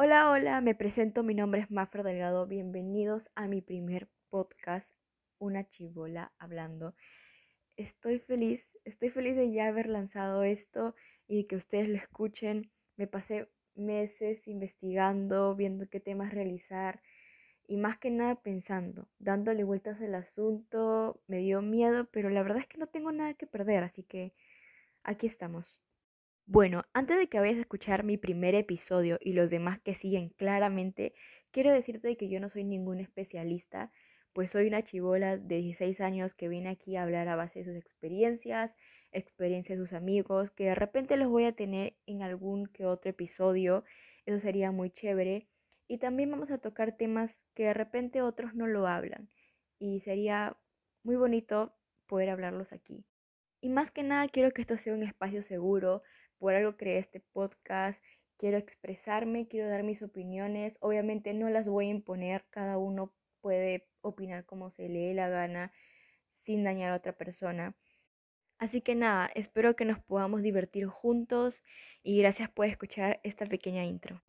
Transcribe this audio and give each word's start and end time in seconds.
Hola, 0.00 0.30
hola, 0.30 0.60
me 0.60 0.76
presento, 0.76 1.24
mi 1.24 1.34
nombre 1.34 1.60
es 1.60 1.72
Mafra 1.72 2.04
Delgado, 2.04 2.46
bienvenidos 2.46 3.28
a 3.34 3.48
mi 3.48 3.62
primer 3.62 4.08
podcast, 4.28 4.94
Una 5.38 5.68
Chibola 5.68 6.32
Hablando. 6.38 6.94
Estoy 7.76 8.20
feliz, 8.20 8.78
estoy 8.84 9.10
feliz 9.10 9.34
de 9.34 9.50
ya 9.50 9.66
haber 9.66 9.88
lanzado 9.88 10.44
esto 10.44 10.94
y 11.26 11.48
que 11.48 11.56
ustedes 11.56 11.88
lo 11.88 11.96
escuchen. 11.96 12.70
Me 12.96 13.08
pasé 13.08 13.48
meses 13.74 14.46
investigando, 14.46 15.56
viendo 15.56 15.88
qué 15.88 15.98
temas 15.98 16.32
realizar 16.32 17.02
y 17.66 17.76
más 17.76 17.98
que 17.98 18.10
nada 18.10 18.40
pensando, 18.40 19.08
dándole 19.18 19.64
vueltas 19.64 20.00
al 20.00 20.14
asunto. 20.14 21.20
Me 21.26 21.38
dio 21.38 21.60
miedo, 21.60 22.04
pero 22.12 22.30
la 22.30 22.44
verdad 22.44 22.58
es 22.58 22.68
que 22.68 22.78
no 22.78 22.86
tengo 22.86 23.10
nada 23.10 23.34
que 23.34 23.48
perder, 23.48 23.82
así 23.82 24.04
que 24.04 24.32
aquí 25.02 25.26
estamos. 25.26 25.80
Bueno, 26.50 26.84
antes 26.94 27.18
de 27.18 27.28
que 27.28 27.38
vayas 27.38 27.58
a 27.58 27.60
escuchar 27.60 28.04
mi 28.04 28.16
primer 28.16 28.54
episodio 28.54 29.18
y 29.20 29.34
los 29.34 29.50
demás 29.50 29.80
que 29.80 29.94
siguen 29.94 30.30
claramente, 30.30 31.12
quiero 31.50 31.70
decirte 31.70 32.16
que 32.16 32.30
yo 32.30 32.40
no 32.40 32.48
soy 32.48 32.64
ningún 32.64 33.00
especialista, 33.00 33.92
pues 34.32 34.52
soy 34.52 34.66
una 34.66 34.82
chivola 34.82 35.36
de 35.36 35.56
16 35.58 36.00
años 36.00 36.32
que 36.32 36.48
viene 36.48 36.70
aquí 36.70 36.96
a 36.96 37.02
hablar 37.02 37.28
a 37.28 37.36
base 37.36 37.58
de 37.58 37.64
sus 37.66 37.76
experiencias, 37.76 38.76
experiencias 39.12 39.78
de 39.78 39.84
sus 39.84 39.92
amigos, 39.92 40.50
que 40.50 40.64
de 40.64 40.74
repente 40.74 41.18
los 41.18 41.28
voy 41.28 41.44
a 41.44 41.52
tener 41.52 41.98
en 42.06 42.22
algún 42.22 42.64
que 42.64 42.86
otro 42.86 43.10
episodio, 43.10 43.84
eso 44.24 44.38
sería 44.40 44.70
muy 44.72 44.88
chévere. 44.88 45.48
Y 45.86 45.98
también 45.98 46.30
vamos 46.30 46.50
a 46.50 46.56
tocar 46.56 46.96
temas 46.96 47.42
que 47.52 47.64
de 47.64 47.74
repente 47.74 48.22
otros 48.22 48.54
no 48.54 48.66
lo 48.66 48.86
hablan 48.86 49.28
y 49.78 50.00
sería 50.00 50.56
muy 51.02 51.16
bonito 51.16 51.76
poder 52.06 52.30
hablarlos 52.30 52.72
aquí. 52.72 53.04
Y 53.60 53.68
más 53.68 53.90
que 53.90 54.02
nada 54.02 54.28
quiero 54.28 54.52
que 54.52 54.62
esto 54.62 54.78
sea 54.78 54.94
un 54.94 55.02
espacio 55.02 55.42
seguro 55.42 56.02
por 56.38 56.54
algo 56.54 56.76
creé 56.76 56.98
este 56.98 57.20
podcast, 57.20 58.02
quiero 58.36 58.56
expresarme, 58.56 59.48
quiero 59.48 59.68
dar 59.68 59.82
mis 59.82 60.02
opiniones, 60.02 60.78
obviamente 60.80 61.34
no 61.34 61.48
las 61.50 61.66
voy 61.66 61.86
a 61.86 61.90
imponer, 61.90 62.44
cada 62.50 62.78
uno 62.78 63.12
puede 63.40 63.86
opinar 64.00 64.44
como 64.44 64.70
se 64.70 64.88
le 64.88 65.00
dé 65.00 65.14
la 65.14 65.28
gana 65.28 65.72
sin 66.30 66.64
dañar 66.64 66.92
a 66.92 66.96
otra 66.96 67.12
persona. 67.12 67.74
Así 68.58 68.80
que 68.80 68.94
nada, 68.94 69.30
espero 69.34 69.76
que 69.76 69.84
nos 69.84 70.00
podamos 70.00 70.42
divertir 70.42 70.86
juntos 70.86 71.62
y 72.02 72.18
gracias 72.18 72.50
por 72.50 72.66
escuchar 72.66 73.20
esta 73.22 73.46
pequeña 73.46 73.84
intro. 73.84 74.22